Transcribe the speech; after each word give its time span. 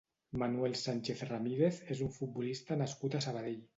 Manuel 0.43 0.73
Sánchez 0.85 1.21
Ramírez 1.33 1.77
és 1.97 2.01
un 2.07 2.09
futbolista 2.19 2.79
nascut 2.81 3.13
a 3.13 3.23
Sabadell. 3.29 3.63